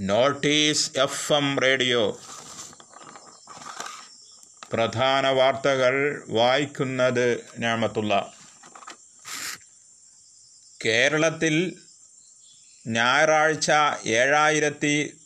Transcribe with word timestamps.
Notice 0.00 0.90
F 0.98 1.32
M 1.32 1.58
radio. 1.58 2.20
പ്രധാന 4.72 5.28
വാർത്തകൾ 5.28 6.24
വായിക്കുന്നത് 6.28 7.44
ഞാമത്തുള്ള. 7.58 8.32
കേരളത്തിൽ 10.84 11.78
ഞായറാഴ്ച 12.86 13.70
ഏഴായിരത്തി 14.06 15.16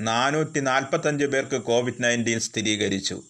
നാനൂറ്റി 0.00 0.60
നാൽപ്പത്തഞ്ച് 0.60 1.24
പേർക്ക് 1.24 1.56
കോവിഡ് 1.56 2.04
നയന്റീൻ 2.04 2.40
സ്ഥിരീകരിച്ചു. 2.40 3.22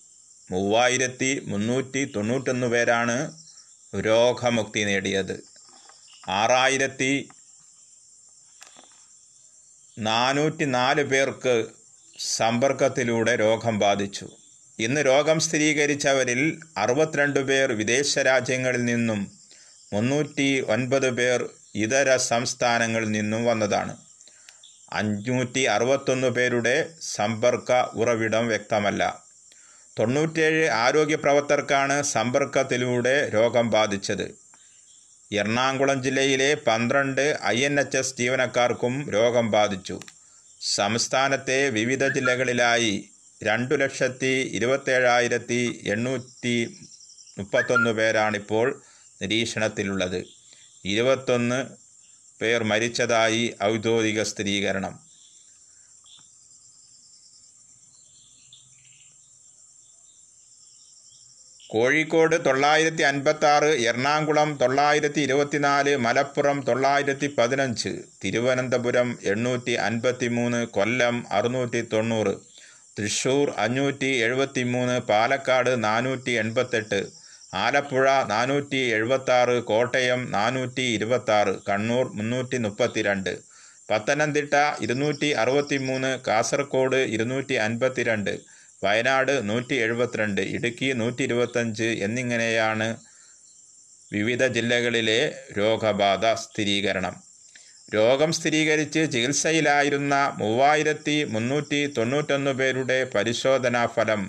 മൂവായിരത്തി 0.50 1.42
മുന്നൂറ്റി 1.44 2.12
തൊണ്ണൂറ്റൊന്ന് 2.16 2.66
പേരാണ് 2.66 3.42
രോഗമുക്തി 3.96 4.80
നേടിയത്. 4.80 5.44
ആറായിരത്തി 6.28 7.28
നാനൂറ്റി 9.98 10.64
നാല് 10.64 11.02
പേർക്ക് 11.02 11.66
സമ്പർക്കത്തിലൂടെ 12.18 13.36
രോഗം 13.36 13.78
ബാധിച്ചു. 13.78 14.28
ഇന്ന് 14.78 15.00
രോഗം 15.06 15.40
സ്ഥിരീകരിച്ചവരിൽ 15.40 16.60
അറുപത്തിരണ്ട് 16.76 17.40
പേർ 17.40 17.72
വിദേശ 17.72 18.18
രാജ്യങ്ങളിൽ 18.18 18.84
നിന്നും 18.84 19.32
മുന്നൂറ്റി 19.92 20.60
ഒൻപത് 20.68 21.10
പേർ 21.10 21.48
ഇതര 21.74 22.16
സംസ്ഥാനങ്ങളിൽ 22.16 23.10
നിന്നും 23.10 23.44
വന്നതാണ്. 23.44 23.96
അഞ്ഞൂറ്റി 24.92 25.60
അറുപത്തൊന്ന് 25.60 26.28
പേരുടെ 26.28 26.88
സമ്പർക്ക 27.00 27.72
ഉറവിടം 27.72 28.46
വ്യക്തമല്ല. 28.46 29.24
തൊണ്ണൂറ്റേഴ് 29.98 30.68
ആരോഗ്യ 30.68 31.16
പ്രവർത്തകർക്കാണ് 31.16 32.02
സമ്പർക്കത്തിലൂടെ 32.02 33.28
രോഗം 33.28 33.70
ബാധിച്ചത്. 33.70 34.41
എറണാകുളം 35.32 36.02
ജില്ലയിലെ 36.02 36.54
പന്ത്രണ്ട് 36.54 37.38
ഐ 37.44 37.64
എൻ 37.64 37.80
എച്ച് 37.80 37.98
എസ് 37.98 38.14
ജീവനക്കാർക്കും 38.18 39.10
രോഗം 39.10 39.50
ബാധിച്ചു. 39.50 40.00
സംസ്ഥാനത്തെ 40.60 41.70
വിവിധ 41.70 42.08
ജില്ലകളിലായി 42.08 43.08
രണ്ടു 43.42 43.74
ലക്ഷത്തി 43.74 44.50
ഇരുപത്തേഴായിരത്തി 44.52 45.82
എണ്ണൂറ്റി 45.86 46.78
മുപ്പത്തൊന്ന് 47.38 47.90
പേരാണിപ്പോൾ 47.90 48.82
നിരീക്ഷണത്തിലുള്ളത്. 49.22 50.24
ഇരുപത്തൊന്ന് 50.84 51.58
പേർ 52.42 52.64
മരിച്ചതായി 52.64 53.54
ഔദ്യോഗിക 53.62 54.22
സ്ഥിരീകരണം. 54.22 55.11
കോഴിക്കോട് 61.72 62.34
തൊള്ളായിരത്തി 62.44 63.02
അൻപത്തി 63.02 63.46
ആറ് 63.46 63.68
എറണാകുളം 63.84 64.48
തൊള്ളായിരത്തി 64.56 65.20
ഇരുപത്തിനാല് 65.20 65.92
മലപ്പുറം 65.96 66.58
തൊള്ളായിരത്തി 66.60 67.28
പതിനഞ്ച് 67.38 67.92
തിരുവനന്തപുരം 68.24 69.10
എണ്ണൂറ്റി 69.24 69.74
അൻപത്തി 69.80 70.28
മൂന്ന് 70.28 70.60
കൊല്ലം 70.68 71.16
അറുന്നൂറ്റി 71.32 71.80
തൊണ്ണൂറ് 71.86 72.34
തൃശ്ശൂർ 72.96 73.48
അഞ്ഞൂറ്റി 73.58 74.10
എഴുപത്തി 74.18 74.62
മൂന്ന് 74.66 74.96
പാലക്കാട് 75.02 75.72
നാനൂറ്റി 75.84 76.32
എൺപത്തെട്ട് 76.34 77.00
ആലപ്പുഴ 77.56 78.06
നാനൂറ്റി 78.28 78.80
എഴുപത്താറ് 78.92 79.56
കോട്ടയം 79.64 80.20
നാനൂറ്റി 80.30 80.84
ഇരുപത്താറ് 80.94 81.54
കണ്ണൂർ 81.68 82.06
മുന്നൂറ്റി 82.14 82.58
മുപ്പത്തിരണ്ട് 82.58 83.34
പത്തനംതിട്ട 83.88 84.54
ഇരുന്നൂറ്റി 84.80 85.28
അറുപത്തി 85.34 85.78
മൂന്ന് 85.82 86.10
കാസർഗോഡ് 86.26 87.00
ഇരുന്നൂറ്റി 87.14 87.56
അൻപത്തിരണ്ട് 87.64 88.34
വയനാട് 88.84 89.48
നൂറ്റി 89.48 89.74
എഴുപത്തിരണ്ട് 89.74 90.40
ഇടുക്കി 90.40 90.92
നൂറ്റി 90.92 91.22
ഇരുപത്തഞ്ച് 91.22 91.84
എന്നിങ്ങനെയാണ് 91.84 92.88
വിവിധ 94.12 94.46
ജില്ലകളിലെ 94.46 95.20
രോഗബാധ 95.58 96.34
സ്ഥിരീകരണം. 96.34 97.14
രോഗം 97.94 98.32
സ്ഥിരീകരിച്ച് 98.32 99.00
ചികിത്സയിലായിരുന്ന 99.12 100.14
മൂവായിരത്തി 100.38 101.24
മുന്നൂറ്റി 101.24 101.80
തൊണ്ണൂറ്റൊന്ന് 101.98 102.50
പേരുടെ 102.50 103.04
പരിശോധനാ 103.14 103.86
ഫലം 103.86 104.22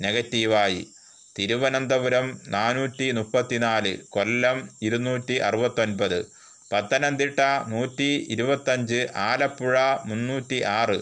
നെഗറ്റീവായി. 0.00 0.82
തിരുവനന്തപുരം 1.36 2.26
നാനൂറ്റി 2.48 3.10
മുപ്പത്തിനാല് 3.10 3.92
കൊല്ലം 4.08 4.68
ഇരുന്നൂറ്റി 4.82 5.34
അറുപത്തൊൻപത് 5.48 6.18
പത്തനംതിട്ട 6.72 7.40
നൂറ്റി 7.68 8.08
ഇരുപത്തഞ്ച് 8.30 9.06
ആലപ്പുഴ 9.28 9.76
മുന്നൂറ്റി 10.04 10.62
ആറ് 10.80 10.98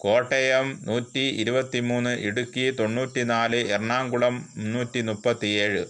കോട്ടയം 0.00 0.66
നൂറ്റി 0.86 1.24
ഇരുപത്തിമൂന്ന് 1.42 2.12
ഇടുക്കി 2.18 2.64
തൊണ്ണൂറ്റിനാല് 2.78 3.60
എറണാകുളം 3.74 4.34
മുന്നൂറ്റി 4.56 5.00
മുപ്പത്തിയേഴ് 5.00 5.82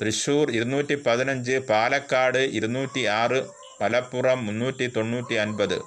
തൃശ്ശൂർ 0.00 0.46
ഇരുന്നൂറ്റി 0.50 0.94
പതിനഞ്ച് 1.06 1.56
പാലക്കാട് 1.68 2.42
ഇരുന്നൂറ്റി 2.58 3.02
ആറ് 3.20 3.40
മലപ്പുറം 3.80 4.38
മുന്നൂറ്റി 4.46 4.86
തൊണ്ണൂറ്റി 4.86 5.36
അൻപത് 5.36 5.78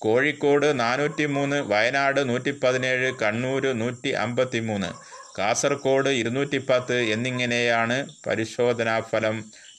കോഴിക്കോട് 0.00 0.66
നാനൂറ്റി 0.80 1.24
മൂന്ന് 1.26 1.56
വയനാട് 1.62 2.20
നൂറ്റി 2.28 2.52
പതിനേഴ് 2.62 3.08
കണ്ണൂർ 3.22 3.64
നൂറ്റി 3.74 4.10
അമ്പത്തി 4.16 4.60
മൂന്ന് 4.60 4.90
കാസർഗോഡ് 5.38 6.10
ഇരുന്നൂറ്റി 6.10 6.58
പത്ത് 6.70 6.96
എന്നിങ്ങനെയാണ് 7.14 7.96
പരിശോധനാഫലം 8.26 9.36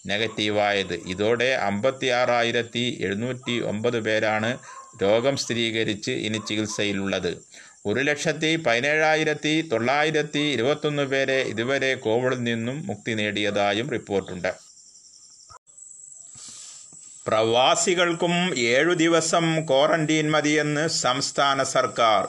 നെഗറ്റീവായത്. 0.07 0.93
ഇതോടെ 1.07 1.49
അമ്പത്തി 1.69 2.07
ആറായിരത്തി 2.09 2.85
എഴുന്നൂറ്റി 3.05 3.55
ഒമ്പത് 3.61 3.99
പേരാണ് 4.05 4.51
രോഗം 5.01 5.37
സ്ഥിരീകരിച്ച് 5.37 6.11
ഇനി 6.11 6.37
ചികിത്സയിലുള്ളത്. 6.37 7.37
ഒരു 7.85 7.99
ലക്ഷത്തി 7.99 8.55
പതിനേഴായിരത്തി 8.55 9.69
തൊള്ളായിരത്തി 9.71 10.39
ഇരുപത്തൊന്ന് 10.39 11.03
പേരെ 11.03 11.41
ഇതുവരെ 11.41 11.95
കോവിഡിൽ 11.95 12.43
നിന്നും 12.43 12.87
മുക്തി 12.87 13.11
നേടിയതായും 13.11 13.89
റിപ്പോർട്ടുണ്ട്. 13.89 14.53
പ്രവാസികൾക്കും 17.27 18.57
ഏഴു 18.57 18.93
ദിവസം 18.93 19.67
ക്വാറന്റീൻ 19.67 20.31
മതിയെന്ന് 20.31 20.87
സംസ്ഥാന 20.87 21.63
സർക്കാർ. 21.63 22.27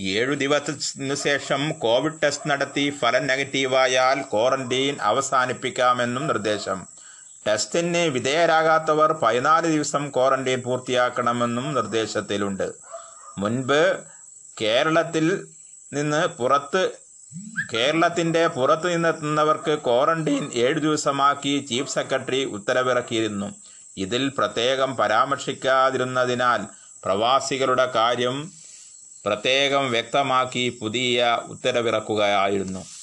ഏഴു 0.00 0.34
ദിവസത്തിനു 0.34 1.14
ശേഷം 1.14 1.72
കോവിഡ് 1.78 2.22
ടെസ്റ്റ് 2.22 2.50
നടത്തി 2.50 2.92
ഫലം 3.00 3.26
നെഗറ്റീവായാൽ 3.26 4.22
ക്വാറന്റീൻ 4.22 4.96
അവസാനിപ്പിക്കാമെന്നും 5.00 6.26
നിർദ്ദേശം. 6.26 6.97
ടെസ്റ്റിന് 7.48 7.98
വിധേയരാകാത്തവർ 7.98 9.12
പതിനാല് 9.12 9.66
ദിവസം 9.66 10.10
ക്വാറന്റൈൻ 10.10 10.60
പൂർത്തിയാക്കണമെന്നും 10.60 11.74
നിർദ്ദേശത്തിലുണ്ട്. 11.74 12.72
മുൻപ് 13.38 13.98
കേരളത്തിൽ 14.60 15.46
നിന്ന് 15.92 16.26
പുറത്ത് 16.26 16.90
കേരളത്തിന്റെ 17.74 18.46
പുറത്ത് 18.46 18.94
നിന്നെത്തുന്നവർക്ക് 18.94 19.78
ക്വാറന്റീൻ 19.86 20.50
ഏഴു 20.54 20.78
ദിവസമാക്കി 20.78 21.66
ചീഫ് 21.70 21.94
സെക്രട്ടറി 21.94 22.44
ഉത്തരവിറക്കിയിരുന്നു. 22.44 23.54
ഇതിൽ 23.96 24.32
പ്രത്യേകം 24.38 24.96
പരാമർശിക്കാതിരുന്നതിനാൽ 24.96 26.60
പ്രവാസികളുടെ 27.04 27.86
കാര്യം 27.94 28.52
പ്രത്യേകം 29.24 29.90
വ്യക്തമാക്കി 29.90 30.78
പുതിയ 30.80 31.38
ഉത്തരവിറക്കുകയായിരുന്നു. 31.48 32.97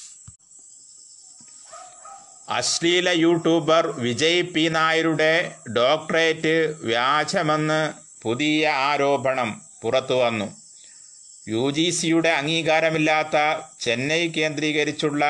അശ്ലീല 2.48 3.08
യൂട്യൂബർ 3.08 3.84
വിജയ് 3.98 4.42
പി. 4.42 4.68
നായരുടെ 4.68 5.32
ഡോക്ടറേറ്റ് 5.76 6.52
വ്യാജമെന്ന് 6.80 7.80
പുതിയ 8.22 8.68
ആരോപണം 8.68 9.50
പുറത്തുവന്നു 9.82 10.46
യു 11.48 11.70
ജി 11.70 11.90
സിയുടെ 11.90 12.28
അംഗീകാരമില്ലാത്ത 12.28 13.36
ചെന്നൈ 13.80 14.22
കേന്ദ്രീകരിച്ചുള്ള 14.28 15.24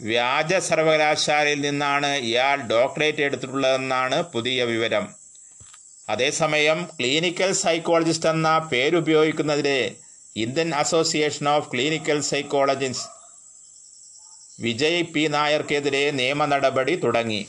വ്യാജ 0.00 0.54
സർവകലാശാലയിൽ 0.68 1.60
നിന്നാണ് 1.60 2.10
ഇയാൾ 2.28 2.56
ഡോക്ടറേറ്റ് 2.62 3.22
എടുത്തിട്ടുള്ളതെന്നാണ് 3.22 4.22
പുതിയ 4.22 4.64
വിവരം. 4.64 5.04
അതേസമയം 6.08 6.78
ക്ലിനിക്കൽ 6.96 7.52
സൈക്കോളജിസ്റ്റ് 7.52 8.28
എന്ന 8.28 8.58
പേരുപയോഗിക്കുന്നതിലെ 8.72 9.80
Indian 10.36 10.74
association 10.74 11.48
of 11.48 11.70
clinical 11.72 12.20
psychologist 12.20 13.10
Vijay 14.60 15.02
P. 15.02 15.26
നായർക്കെതിരെ 15.26 16.10
നിയമ 16.10 16.44
നടപടി 16.44 16.96
തുടങ്ങി. 16.96 17.48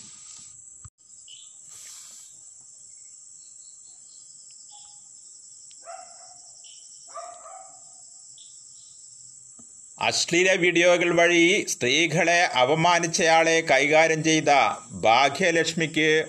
അശ്ലീല 10.02 10.54
വീഡിയോകൾ 10.54 11.16
വഴി 11.16 11.66
സ്ത്രീകളെ 11.70 12.44
അപമാനിച്ചയാളെ 12.44 13.62
കൈകാര്യം 13.62 14.24
ചെയ്ത 14.24 14.50
ഭാഗ്യലക്ഷ്മിക്ക് 14.92 16.26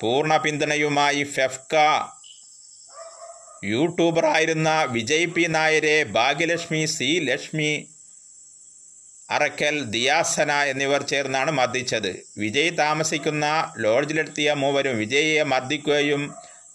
പൂർണ 0.00 0.36
പിന്തുണയുമായി 0.36 1.24
ഫെഫ്ക. 1.24 1.76
യൂട്യൂബറായിരുന്ന 3.64 4.82
വിജയ് 4.82 5.26
പി. 5.26 5.46
നായരെ 5.48 6.04
ഭാഗ്യലക്ഷ്മി 6.04 6.86
സി. 6.86 7.20
ലക്ഷ്മി 7.22 7.88
അറക്കൽ 9.30 9.84
ദിയാസന 9.84 10.52
എന്നിവർ 10.52 11.02
ചേർന്നാണ് 11.02 11.50
മർദ്ദിച്ചത്. 11.50 12.12
വിജയ് 12.38 12.78
താമസിക്കുന്ന 12.78 13.46
ലോഡ്ജിലെത്തിയ 13.76 14.52
മൂവരും 14.52 14.98
വിജയിയെ 14.98 15.42
മർദ്ദിക്കുകയും 15.42 16.22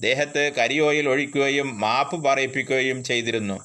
ദേഹത്ത് 0.02 0.52
കരിയോയിൽ 0.58 1.10
ഒഴിക്കുകയും 1.10 1.80
മാപ്പ് 1.80 2.18
പറയിപ്പിക്കുകയും 2.26 3.04
ചെയ്തിരുന്നു. 3.04 3.58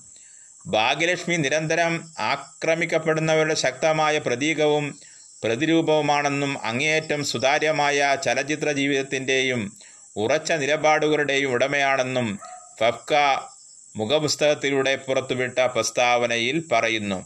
ഭാഗ്യലക്ഷ്മി 0.66 1.36
നിരന്തരം 1.36 1.92
ആക്രമിക്കപ്പെടുന്നവരുടെ 2.32 3.54
ശക്തമായ 3.54 4.18
പ്രതീകവും 4.18 4.98
പ്രതിരൂപവുമാണെന്നും 5.44 6.52
അങ്ങേയറ്റം 6.64 7.24
സുതാര്യമായ 7.24 8.16
ചലച്ചിത്ര 8.24 8.70
ജീവിതത്തിന്റെയും 8.72 9.72
ഉറച്ച 10.16 10.52
നിലപാടുകളുടെയും 10.52 11.50
ഉടമയാണെന്നും 11.50 12.38
ഫഫ്ക 12.80 13.14
മുഖപുസ്തകത്തിലൂടെ 13.96 14.96
പുറത്തുവിട്ട 14.96 15.58
പ്രസ്താവനയിൽ 15.58 16.64
പറയുന്നു. 16.72 17.18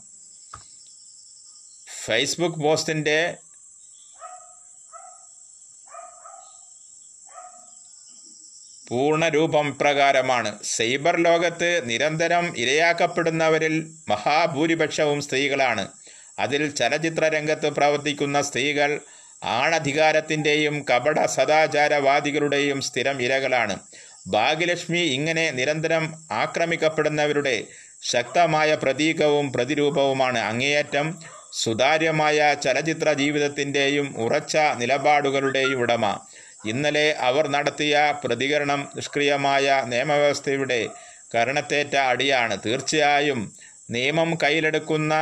ഫേസ്ബുക്ക് 2.07 2.61
പോസ്റ്റിന്റെ 2.65 3.19
പൂർണരൂപം 8.89 9.79
പ്രകാരമാണ്. 9.79 10.51
സൈബർ 10.65 11.17
ലോകത്ത് 11.17 11.71
നിരന്തരം 11.91 12.57
ഇരയാക്കപ്പെടുന്നവരിൽ 12.57 13.75
മഹാഭൂരിപക്ഷവും 14.09 15.21
സ്ത്രീകളാണ്. 15.23 15.85
അതിൽ 16.39 16.63
ചലച്ചിത്ര 16.75 17.25
രംഗത്ത് 17.29 17.69
പ്രവർത്തിക്കുന്ന 17.71 18.43
സ്ത്രീകൾ 18.43 19.01
ആണധികാരത്തിന്റെയും 19.43 20.77
കപട 20.91 21.27
സദാചാരവാദികളുടെയും 21.27 22.81
സ്ഥിരം 22.81 23.23
ഇരകളാണ്. 23.23 23.77
ഭാഗ്യലക്ഷ്മി 24.27 24.99
ഇങ്ങനെ 24.99 25.51
നിരന്തരം 25.51 26.05
ആക്രമിക്കപ്പെടുന്നവരുടെ 26.33 27.57
ശക്തമായ 28.13 28.75
പ്രതീകവും 28.75 29.53
പ്രതിരൂപവുമാണ് 29.53 30.39
അങ്ങേയറ്റം 30.39 31.09
സുതാര്യമായ 31.63 32.55
ചലച്ചിത്ര 32.65 33.13
ജീവിതത്തിന്റെയും 33.13 34.15
ഉറച്ച 34.19 34.57
നിലപാടുകളുടെയും 34.57 35.79
ഉടമ. 35.79 36.05
ഇന്നലെ 36.67 37.13
അവർ 37.29 37.49
നടത്തിയ 37.49 38.15
പ്രതികരണം 38.25 38.81
നിഷ്ക്രിയമായ 38.97 39.85
നിയമവ്യവസ്ഥയുടെ 39.87 40.89
കരണത്തേറ്റ 41.35 41.97
അടിയാണ്. 41.97 42.59
തീർച്ചയായും 42.67 43.41
നിയമം 43.91 44.39
കയ്യിലെടുക്കുന്ന 44.43 45.15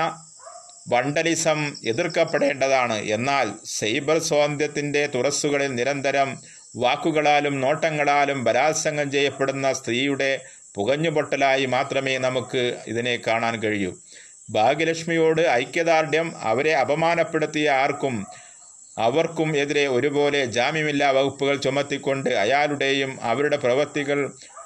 വണ്ടലിസം 0.89 1.61
എതിർക്കപ്പെടേണ്ടതാണ്. 1.87 2.97
എന്നാൽ 3.17 3.53
സൈബർ 3.65 4.19
സ്വാതന്ത്ര്യത്തിന്റെ 4.19 5.07
തുറസ്സുകളിൽ 5.07 5.75
നിരന്തരം 5.75 6.31
വാക്കുകളാലും 6.77 7.61
നോട്ടങ്ങളാലും 7.61 8.45
ബലാത്സംഗം 8.45 9.11
ചെയ്യപ്പെടുന്ന 9.11 9.73
സ്ത്രീയുടെ 9.73 10.31
പുകഞ്ഞുപൊട്ടലായി 10.75 11.67
മാത്രമേ 11.67 12.19
നമുക്ക് 12.19 12.63
ഇതിനെ 12.87 13.19
കാണാൻ 13.27 13.63
കഴിയൂ. 13.63 13.93
ഭാഗ്യലക്ഷ്മിയോട് 14.53 15.41
ഐക്യദാർഢ്യം 15.41 16.29
അവരെ 16.41 16.75
അപമാനപ്പെടുത്തിയ 16.75 17.71
ആർക്കും 17.71 18.27
അവർക്കും 18.99 19.57
എതിരെ 19.57 19.87
ഒരുപോലെ 19.87 20.45
ജാമ്യമില്ലാ 20.47 21.11
വകുപ്പുകൾ 21.11 21.57
ചുമത്തിക്കൊണ്ട് 21.57 22.31
അയാളുടെയും 22.31 23.19
അവരുടെ 23.23 23.57
പ്രവൃത്തികൾ 23.57 24.19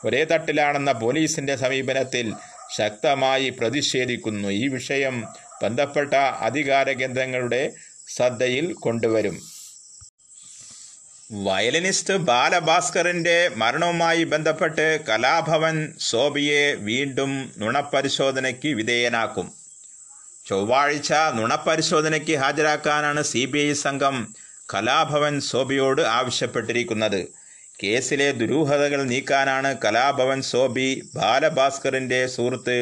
ഒരേ 0.04 0.24
തട്ടിലാണെന്ന 0.24 0.92
പോലീസിന്റെ 0.92 1.56
സമീപനത്തിൽ 1.56 2.32
ശക്തമായി 2.76 3.50
പ്രതിഷേധിക്കുന്നു. 3.50 4.48
ഈ 4.48 4.68
വിഷയം 4.68 5.24
ബന്ധപ്പെട്ട 5.62 6.14
അധികാര 6.14 6.92
കേന്ദ്രങ്ങളുടെ 6.92 7.72
ശ്രദ്ധയിൽ 8.08 8.72
കൊണ്ടുവരും. 8.72 9.36
വയലിനിസ്റ്റ് 11.32 12.14
ബാലഭാസ്കറിന്റെ 12.30 13.50
മരണവുമായി 13.56 14.24
ബന്ധപ്പെട്ട് 14.24 15.00
കലാഭവൻ 15.08 15.94
സോബിയെ 16.00 16.74
വീണ്ടും 16.74 17.52
നുണപരിശോധനയ്ക്ക് 17.58 18.68
വിധേയനാക്കും. 18.68 19.65
ചൊവ്വാഴ്ച 20.46 21.12
നുണപരിശോധനയ്ക്ക് 21.37 22.34
ഹാജരാക്കാനാണ് 22.43 23.22
സി 23.22 23.43
ബി 23.52 23.58
ഐ 23.58 23.72
സംഘം 23.72 24.16
കലാഭവൻ 24.75 25.34
സോബിയോട് 25.40 26.02
ആവശ്യപ്പെട്ടിരിക്കുന്നത്. 26.19 27.20
കേസിലെ 27.82 28.28
ദുരൂഹതകൾ 28.32 29.00
നീക്കാനാണ് 29.12 29.70
കലാഭവൻ 29.84 30.43
സോബി 30.43 30.88
ബാലഭാസ്കറിന്റെ 31.16 32.20
സുഹൃത്ത് 32.34 32.78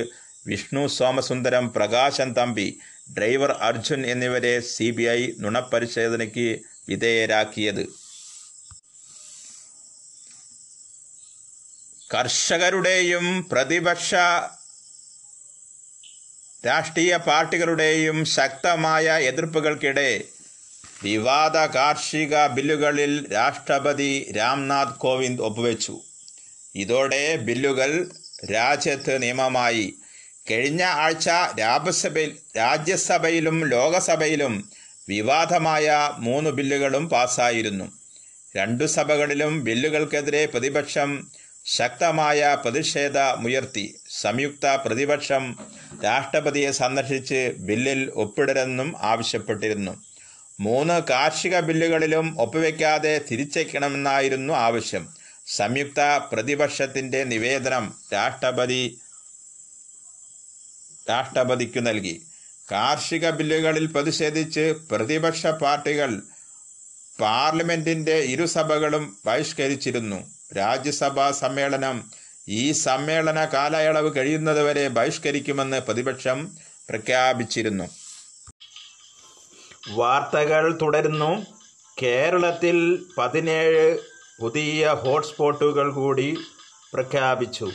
വിഷ്ണു 0.47 0.87
സോമസുന്ദരം 0.87 1.67
പ്രകാശൻ 1.77 2.29
തമ്പി 2.39 2.69
ഡ്രൈവർ 3.17 3.53
അർജുൻ 3.69 4.07
എന്നിവരെ 4.07 4.55
സി 4.61 4.91
ബി 4.91 5.05
ഐ 5.19 5.21
നുണപരിശോധനയ്ക്ക് 5.43 6.49
വിധേയരാക്കിയത്. 6.89 7.85
കർഷകരുടെയും 12.15 13.27
പ്രതിപക്ഷ 13.53 14.15
രാഷ്ട്രീയ 16.67 17.17
പാർട്ടികളുടെയും 17.17 18.25
ശക്തമായ 18.25 19.05
എതിർപ്പുകൾക്കിടെ 19.05 20.21
വിവാദ 21.03 21.57
കാർഷിക 21.57 22.47
ബില്ലുകളിൽ 22.47 23.33
രാഷ്ട്രപതി 23.33 24.33
രാംനാഥ് 24.37 24.95
കോവിന്ദ് 24.99 25.43
ഒപ്പുവെച്ചു. 25.43 26.01
ഇതോടെ 26.75 27.37
ബില്ലുകൾ 27.37 28.11
രാജ്യത്ത് 28.55 29.23
നിയമമായി. 29.23 29.95
കഴിഞ്ഞ 30.51 30.83
ആഴ്ച 30.85 31.29
രാജ്യസഭയിൽ 31.61 32.37
രാജ്യസഭയിലും 32.57 33.69
ലോകസഭയിലും 33.69 34.71
വിവാദമായ 35.09 36.11
മൂന്ന് 36.19 36.51
ബില്ലുകളും 36.51 37.09
പാസ്സായിരുന്നു 37.09 37.93
രണ്ടു 38.57 38.85
സഭകളിലും 38.85 39.65
ബില്ലുകൾക്കെതിരെ 39.65 40.47
പ്രതിപക്ഷം 40.47 41.29
ശക്തമായ 41.65 42.57
പ്രതിഷേധമുയർത്തി. 42.65 43.95
സംയുക്ത 44.21 44.67
പ്രതിപക്ഷം 44.67 45.45
രാഷ്ട്രപതിയെ 46.05 46.71
സന്ദർശിച്ച് 46.71 47.53
ബില്ലിൽ 47.59 48.11
ഒപ്പിടരെന്നും 48.15 48.95
ആവശ്യപ്പെട്ടിരുന്നു. 49.01 50.03
മൂന്ന് 50.61 51.03
കാർഷിക 51.11 51.61
ബില്ലുകളിലും 51.61 52.41
ഒപ്പുവെക്കാതെ 52.41 53.21
തിരിച്ചയക്കണമെന്നായിരുന്നു 53.31 54.55
ആവശ്യം. 54.55 55.09
സംയുക്ത 55.47 56.01
പ്രതിപക്ഷത്തിന്റെ 56.33 57.25
നിവേദനം 57.25 57.95
രാഷ്ട്രപതി 58.13 58.99
രാഷ്ട്രപതിക്കു 61.11 61.81
നൽകി. 61.81 62.23
കാർഷിക 62.73 63.31
ബില്ലുകളിൽ 63.31 63.87
പ്രതിഷേധിച്ച് 63.87 64.75
പ്രതിപക്ഷ 64.91 65.47
പാർട്ടികൾ 65.47 66.23
പാർലമെന്റിന്റെ 67.21 68.17
ഇരുസഭകളും 68.17 69.17
ബഹിഷ്കരിച്ചിരുന്നു. 69.27 70.31
രാജ്യസഭാ 70.57 71.31
സമ്മേളനം 71.31 72.24
ഈ 72.49 72.73
സമ്മേളന 72.73 73.45
കാലയളവ് 73.45 74.17
കഴിയുന്നതുവരെ 74.17 74.89
ബഹിഷ്കരിക്കുമെന്ന് 74.89 75.81
പ്രതിപക്ഷം 75.81 76.51
പ്രഖ്യാപിച്ചിരുന്നു. 76.89 77.85
വാർത്തകൾ 79.91 80.79
തുടരുന്നു. 80.83 81.47
കേരളത്തിൽ 82.03 83.07
പതിനേഴ് 83.19 83.99
പുതിയ 84.41 84.89
ഹോട്ട്സ്പോട്ടുകൾ 84.89 85.93
കൂടി 85.93 86.39
പ്രഖ്യാപിച്ചു. 86.95 87.73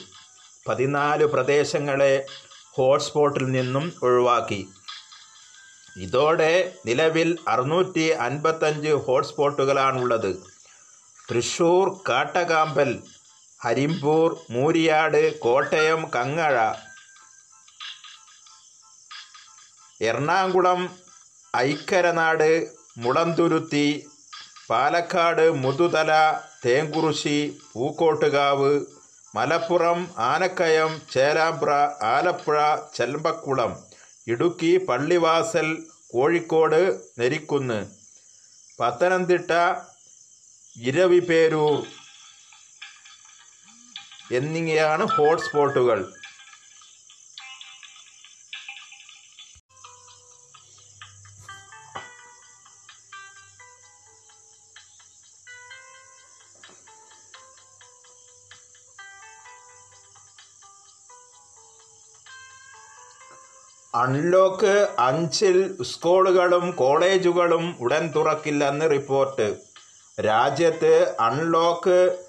പതിനാല് 0.68 1.26
പ്രദേശങ്ങളെ 1.26 2.26
ഹോട്ട്സ്പോട്ടിൽ 2.72 3.52
നിന്നും 3.52 3.94
ഒഴിവാക്കി. 4.04 4.70
ഇതോടെ 5.98 6.74
നിലവിൽ 6.86 7.38
അറുന്നൂറ്റി 7.48 8.08
അൻപത്തഞ്ച് 8.10 8.90
ഹോട്ട്സ്പോട്ടുകളാണുള്ളത്. 8.90 10.36
തൃശൂർ 11.32 12.02
കാട്ടകാമ്പൽ 12.10 13.00
ഹരിമ്പൂർ 13.62 14.28
മൂരിയാട് 14.56 15.24
കോട്ടയം 15.40 16.02
കങ്ങഴ. 16.16 16.56
എറണാകുളം 20.02 20.82
ഐക്കരനാട് 21.54 22.52
മുടന്തുരുത്തി 22.98 23.88
പാലക്കാട് 24.70 25.46
മുതുതല 25.64 26.12
തേങ്കുറിശി 26.66 27.40
പൂക്കോട്ടുകാവ് 27.74 28.72
മലപ്പുറം 29.36 30.00
ആനക്കയം 30.30 30.92
ചേലാമ്പ്ര 31.14 31.72
ആലപ്പുഴ 32.14 32.58
ചെമ്പക്കുളം 32.98 33.72
ഇടുക്കി 34.28 34.74
പള്ളിവാസൽ 34.88 35.68
കോഴിക്കോട് 36.14 36.82
നെരിക്കുന്ന്. 37.20 37.80
പത്തനംതിട്ട 38.80 39.52
ഇരവിപേരൂർ. 40.76 41.80
എന്നിങ്ങനെയാണ് 44.32 45.06
ഹോട്ട്സ്പോട്ടുകൾ. 45.06 46.14
അൺലോക്ക് 63.96 64.96
അഞ്ചിൽ 65.00 65.84
സ്കൂളുകളും 65.84 66.72
കോളേജുകളും 66.72 67.76
ഉടൻ 67.80 68.12
തുറക്കില്ലെന്ന് 68.16 68.90
റിപ്പോർട്ട്. 68.92 69.58
രാജ്യത്ത് 70.22 71.16
അൺലോക്ക് 71.20 72.29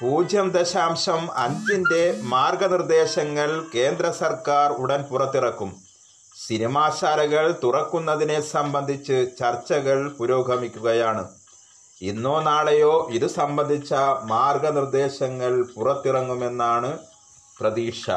പൂജ്യം 0.00 0.50
ദശാംശം 0.50 1.28
അഞ്ചിന്റെ 1.36 2.18
മാർഗനിർദ്ദേശങ്ങൾ 2.22 3.64
കേന്ദ്ര 3.74 4.10
സർക്കാർ 4.10 4.72
ഉടൻ 4.72 5.02
പുറത്തിറക്കും. 5.02 5.76
സിനിമാശാലകൾ 6.46 7.54
തുറക്കുന്നതിനെ 7.64 8.40
സംബന്ധിച്ച് 8.40 9.26
ചർച്ചകൾ 9.40 10.08
പുരോഗമിക്കുകയാണ്. 10.08 11.28
ഇന്നോ 12.02 12.42
നാളെയോ 12.42 13.08
ഇത് 13.10 13.26
സംബന്ധിച്ച 13.26 13.94
മാർഗനിർദ്ദേശങ്ങൾ 14.22 15.64
പുറത്തിറങ്ങുമെന്നാണ് 15.76 16.98
പ്രതീക്ഷ. 17.60 18.10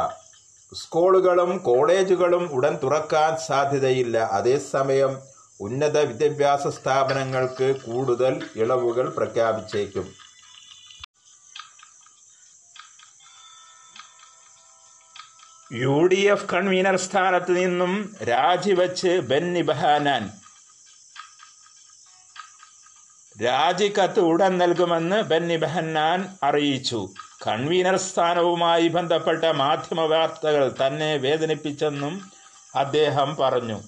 സ്കൂളുകളും 0.74 1.58
കോളേജുകളും 1.58 2.50
ഉടൻ 2.54 2.80
തുറക്കാൻ 2.84 3.38
സാധ്യതയില്ല. 3.48 4.18
അതേസമയം 4.18 5.18
ഉന്നത 5.60 5.98
വിദ്യാഭ്യാസ 6.00 6.68
സ്ഥാപനങ്ങൾക്ക് 6.68 7.76
കൂടുതൽ 7.86 8.50
ഇളവുകൾ 8.56 9.10
പ്രഖ്യാപിച്ചേക്കും. 9.10 10.29
യു 15.72 16.08
ഡി 16.12 16.16
എഫ് 16.16 16.50
കൺവീനർ 16.54 16.96
സ്ഥാനത്ത് 16.96 17.58
നിന്നും 17.58 18.16
രാജിവെച്ച് 18.24 19.08
ബെന്നി 19.08 19.62
ബഹാനാൻ. 19.62 20.32
രാജിക്കത്ത് 23.44 24.20
ഉടൻ 24.20 24.58
നൽകുമെന്ന് 24.58 25.22
ബെന്നി 25.22 25.58
ബഹന്നാൻ 25.58 26.38
അറിയിച്ചു. 26.44 27.10
കൺവീനർ 27.48 27.98
സ്ഥാനവുമായി 27.98 28.88
ബന്ധപ്പെട്ട 28.88 29.44
മാധ്യമ 29.44 30.02
വാർത്തകൾ 30.02 30.76
തന്നെ 30.88 31.18
വേദനിപ്പിച്ചെന്നും 31.18 32.32
അദ്ദേഹം 32.76 33.36
പറഞ്ഞു. 33.36 33.80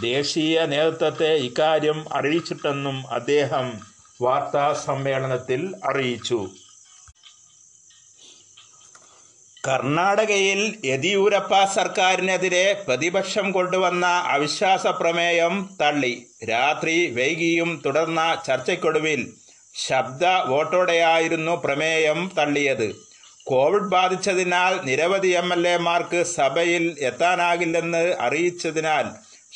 ദേശീയ 0.00 0.66
നേതൃത്വത്തെ 0.66 1.34
ഇക്കാര്യം 1.34 2.16
അറിയിച്ചിട്ടെന്നും 2.16 3.14
അദ്ദേഹം 3.14 3.80
വാർത്താ 4.22 4.72
സമ്മേളനത്തിൽ 4.86 5.74
അറിയിച്ചു. 5.90 6.48
കർണാടകയിൽ 9.68 10.60
യെദിയൂരപ്പ 10.84 11.64
സർക്കാരിനെതിരെ 11.64 12.84
പ്രതിപക്ഷം 12.88 13.52
കൊണ്ടുവന്ന 13.52 14.06
അവിശ്വാസ 14.06 14.86
പ്രമേയം 14.86 15.54
തള്ളി. 15.82 16.26
രാത്രി 16.50 17.10
വൈകിയും 17.16 17.82
തുടർന്ന 17.86 18.42
ചർച്ചയ്ക്കൊടുവിൽ 18.46 19.32
ശബ്ദ 19.74 20.24
വോട്ടോടെയായിരുന്നു 20.24 21.62
പ്രമേയം 21.64 22.30
തള്ളിയത്. 22.38 22.88
കോവിഡ് 23.44 23.90
ബാധിച്ചതിനാൽ 23.90 24.80
നിരവധി 24.84 25.28
എം 25.28 25.52
എൽ 25.52 25.68
എമാർക്ക് 25.68 26.22
സഭയിൽ 26.22 26.96
എത്താനാകില്ലെന്ന് 27.00 28.14
അറിയിച്ചതിനാൽ 28.20 29.06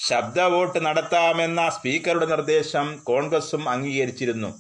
ശബ്ദ 0.09 0.41
വോട്ട് 0.41 0.87
നടത്താമെന്ന 0.87 1.69
സ്പീക്കറുടെ 1.69 2.27
നിർദ്ദേശം 2.27 3.01
കോൺഗ്രസും 3.05 3.69
അംഗീകരിച്ചിരുന്നു. 3.69 4.51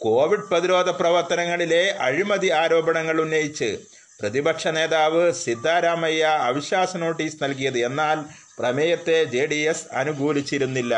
കോവിഡ് 0.00 0.48
പ്രതിരോധ 0.50 0.90
പ്രവർത്തനങ്ങളിലെ 0.90 1.90
അഴിമതി 1.90 2.48
ആരോപണങ്ങൾ 2.50 3.20
ഉന്നയിച്ച് 3.20 3.70
പ്രതിപക്ഷ 4.20 4.66
നേതാവ് 4.76 5.22
സിദ്ധാരാമയ്യ 5.42 6.24
അവിശ്വാസ 6.48 6.96
നോട്ടീസ് 7.02 7.40
നൽകിയത് 7.44 7.78
എന്നാൽ 7.88 8.18
പ്രമേയത്തെ 8.58 9.18
ജെ 9.34 9.42
ഡി 9.52 9.60
എസ് 9.70 9.88
അനുകൂലിച്ചിരുന്നില്ല. 10.00 10.94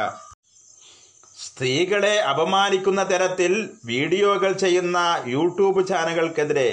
സ്ത്രീകളെ 1.45 2.15
അപമാനിക്കുന്ന 2.33 3.03
തരത്തിൽ 3.13 3.53
വീഡിയോകൾ 3.91 4.53
ചെയ്യുന്ന 4.65 4.99
യൂട്യൂബ് 5.35 5.83
ചാനലുകൾക്കെതിരെ 5.89 6.69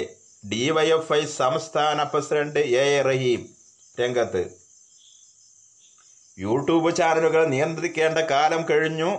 ഡിവൈഎഫ്ഐ 0.52 1.20
സംസ്ഥാന 1.40 2.02
പ്രസിഡന്റ് 2.12 2.62
എ 2.82 2.84
എ 2.98 3.02
റഹീം 3.08 3.42
രംഗത്ത്. 4.00 4.44
യൂട്യൂബ് 6.38 6.90
ചാനലുകൾ 7.00 7.42
നിയന്ത്രിക്കേണ്ട 7.54 8.18
കാലം 8.34 8.62
കഴിഞ്ഞു. 8.70 9.10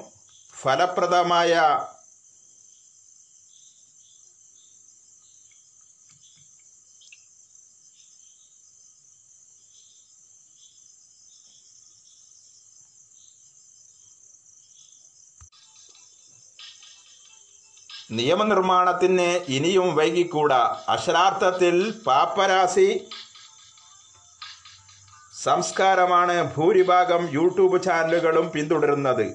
ഫലപ്രദമായ 0.53 1.53
നിയമനിർമ്മാണത്തിന് 18.17 19.29
ഇനിയും 19.55 19.88
വൈകിക്കൂടാ. 19.95 20.62
അക്ഷരാർത്ഥത്തിൽ 20.89 21.75
പാപ്പരാസി 22.07 22.89
സംസ്കാരമാണ് 25.43 26.36
ഭൂരിഭാഗം 26.55 27.24
യൂട്യൂബ് 27.38 27.77
ചാനലുകളും 27.88 28.48
പിന്തുടരുന്നത്. 28.53 29.25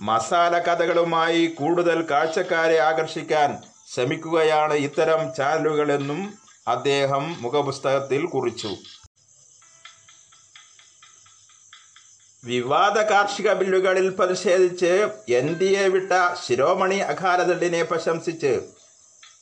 മസാല 0.00 0.54
കഥകളുമായി 0.66 1.42
കൂടുതൽ 1.58 1.98
കാഴ്ചക്കാരെ 2.10 2.78
ആകർഷിക്കാൻ 2.88 3.50
ശ്രമിക്കുകയാണ് 3.92 4.74
ഇത്തരം 4.86 5.22
ചാനലുകളെന്നും 5.38 6.20
അദ്ദേഹം 6.68 7.24
മുഖപുസ്തകത്തിൽ 7.42 8.22
കുറിച്ചു. 8.26 8.72
വിവാദ 12.46 12.98
കാർഷിക 12.98 13.52
ബില്ലുകളിൽ 13.52 14.08
പ്രതിഷേധിച്ച് 14.08 15.08
എൻ 15.28 15.58
ഡി 15.58 15.64
എ 15.64 15.88
വിട്ട 15.88 16.12
ശിരോമണി 16.46 16.94
അകാലദളിനെ 16.94 17.82
പ്രശംസിച്ച് 17.82 18.60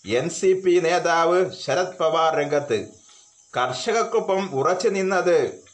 എൻ 0.07 0.31
സി 0.31 0.63
പി 0.67 0.81
നേതാവ് 0.85 1.51
ശരത് 1.67 1.99
പവാർ 2.01 2.35
രംഗത്ത്. 2.35 2.79
കർഷകർക്കൊപ്പം 3.57 4.51
ഉറച്ചു 4.55 4.89
നിന്നത് 4.89 5.65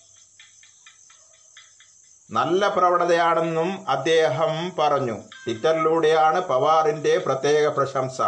നല്ല 2.31 2.69
പ്രവണതയാണെന്നും 2.69 3.91
അദ്ദേഹം 3.91 4.73
പറഞ്ഞു. 4.79 5.17
ട്വിറ്ററിലൂടെയാണ് 5.45 6.41
പവാറിന്റെ 6.41 7.19
പ്രത്യേക 7.19 7.67
പ്രശംസ. 7.67 8.21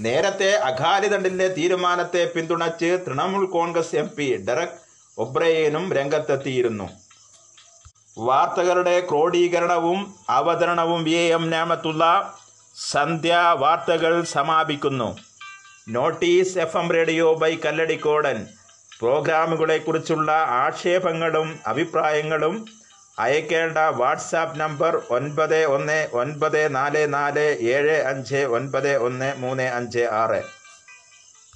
നേരത്തെ 0.00 0.50
അകാലിദണ്ടിന്റെ 0.52 1.48
തീരുമാനത്തെ 1.48 2.32
പിന്തുണച്ച് 2.34 2.98
Trinamool 3.06 3.46
Congress 3.46 3.96
M 3.96 4.10
P 4.16 4.36
Derek 4.48 4.80
ഒബ്രയനും 5.18 5.92
രംഗത്തെത്തിയിരുന്നു. 5.92 7.09
വാർത്തകളുടെ 8.18 9.00
ക്രോഡീകരണവും 9.00 10.14
അവതരണവും 10.28 11.04
വി 11.04 11.10
എം 11.10 11.50
നാമത്തുള്ള 11.50 12.34
സന്ധ്യ 12.76 13.54
വാർത്തകൾ 13.58 14.22
സമാപിക്കുന്നു. 14.22 15.18
Notice 15.88 16.58
F 16.58 16.76
M 16.76 16.92
radio 16.92 17.34
by 17.34 17.56
Kalladikkodan. 17.56 18.46
പ്രോഗ്രാമുകളെക്കുറിച്ചുള്ള 19.00 20.32
ആക്ഷേപങ്ങളും 20.32 21.58
അഭിപ്രായങ്ങളും 21.66 22.66
അയക്കേണ്ട 23.18 23.78
വാട്സാപ്പ് 23.78 24.60
നമ്പർ 24.60 25.02
ഒൻപത് 25.10 25.64
ഒന്ന് 25.64 26.08
ഒൻപത് 26.12 26.74
നാല് 26.74 27.14
നാല് 27.14 27.56
ഏഴ് 27.60 28.02
അഞ്ച് 28.02 28.36
ഒൻപത് 28.36 28.96
ഒന്ന് 28.96 29.34
മൂന്ന് 29.36 29.62
അഞ്ച് 29.62 30.00
ആറ്. 30.00 30.59